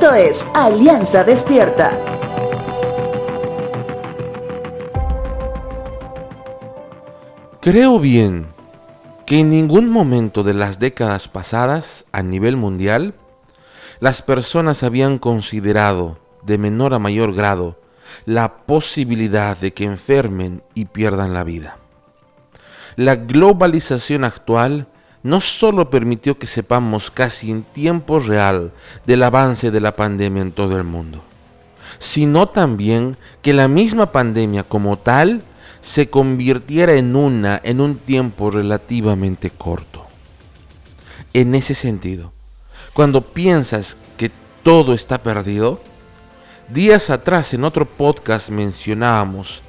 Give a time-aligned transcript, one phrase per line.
[0.00, 1.90] Esto es Alianza Despierta.
[7.60, 8.46] Creo bien
[9.26, 13.14] que en ningún momento de las décadas pasadas a nivel mundial
[13.98, 17.76] las personas habían considerado de menor a mayor grado
[18.24, 21.76] la posibilidad de que enfermen y pierdan la vida.
[22.94, 24.86] La globalización actual
[25.28, 28.72] no solo permitió que sepamos casi en tiempo real
[29.06, 31.22] del avance de la pandemia en todo el mundo,
[31.98, 35.42] sino también que la misma pandemia como tal
[35.82, 40.06] se convirtiera en una en un tiempo relativamente corto.
[41.34, 42.32] En ese sentido,
[42.94, 44.30] cuando piensas que
[44.62, 45.78] todo está perdido,
[46.70, 49.60] días atrás en otro podcast mencionábamos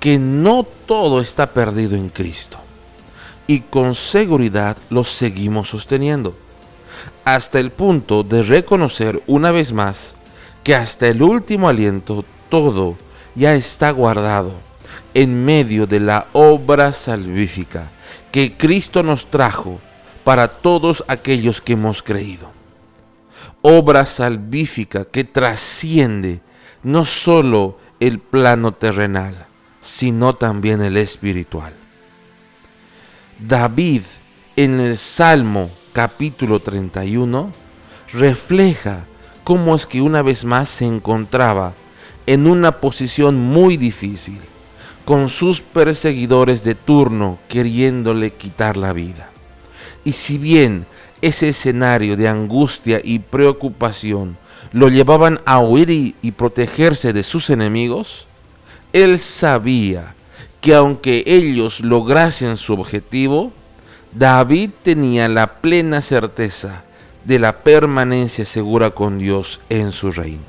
[0.00, 2.63] que no todo está perdido en Cristo
[3.46, 6.34] y con seguridad lo seguimos sosteniendo,
[7.24, 10.14] hasta el punto de reconocer una vez más
[10.62, 12.96] que hasta el último aliento todo
[13.34, 14.52] ya está guardado
[15.12, 17.90] en medio de la obra salvífica
[18.32, 19.78] que Cristo nos trajo
[20.24, 22.50] para todos aquellos que hemos creído.
[23.62, 26.40] Obra salvífica que trasciende
[26.82, 29.46] no solo el plano terrenal,
[29.80, 31.72] sino también el espiritual.
[33.38, 34.02] David
[34.54, 37.50] en el Salmo capítulo 31
[38.12, 39.06] refleja
[39.42, 41.74] cómo es que una vez más se encontraba
[42.26, 44.38] en una posición muy difícil,
[45.04, 49.28] con sus perseguidores de turno queriéndole quitar la vida.
[50.04, 50.86] Y si bien
[51.20, 54.36] ese escenario de angustia y preocupación
[54.72, 58.28] lo llevaban a huir y, y protegerse de sus enemigos,
[58.92, 60.14] él sabía
[60.64, 63.52] que aunque ellos lograsen su objetivo,
[64.12, 66.84] David tenía la plena certeza
[67.22, 70.40] de la permanencia segura con Dios en su reino.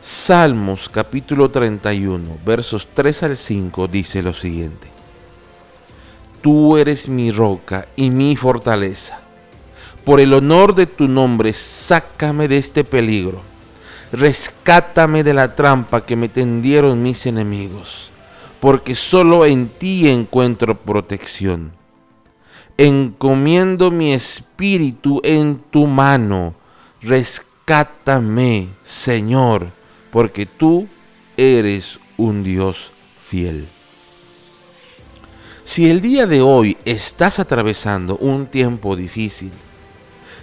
[0.00, 4.86] Salmos capítulo 31, versos 3 al 5 dice lo siguiente.
[6.40, 9.18] Tú eres mi roca y mi fortaleza.
[10.04, 13.40] Por el honor de tu nombre, sácame de este peligro.
[14.12, 18.11] Rescátame de la trampa que me tendieron mis enemigos
[18.62, 21.72] porque solo en ti encuentro protección.
[22.78, 26.54] Encomiendo mi espíritu en tu mano.
[27.00, 29.66] Rescátame, Señor,
[30.12, 30.86] porque tú
[31.36, 33.66] eres un Dios fiel.
[35.64, 39.50] Si el día de hoy estás atravesando un tiempo difícil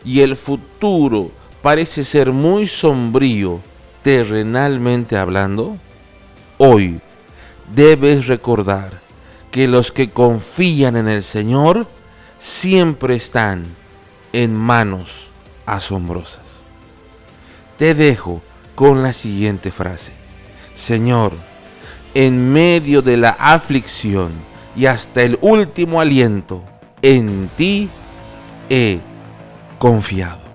[0.04, 1.32] y el futuro
[1.62, 3.62] parece ser muy sombrío
[4.04, 5.78] terrenalmente hablando,
[6.58, 7.00] hoy
[7.74, 8.92] debes recordar
[9.52, 11.88] que los que confían en el Señor
[12.38, 13.64] siempre están
[14.34, 15.30] en manos
[15.66, 16.64] asombrosas.
[17.78, 18.42] Te dejo
[18.76, 20.14] con la siguiente frase.
[20.74, 21.34] Señor,
[22.14, 24.32] en medio de la aflicción
[24.76, 26.64] y hasta el último aliento,
[27.02, 27.90] en ti
[28.70, 29.00] he
[29.78, 30.49] confiado.